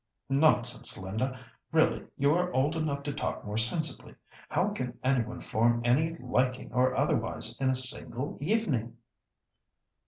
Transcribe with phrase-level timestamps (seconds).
[0.29, 1.39] "Nonsense, Linda!
[1.71, 4.15] Really you are old enough to talk more sensibly.
[4.49, 8.97] How can any one form any liking or otherwise in a single evening?"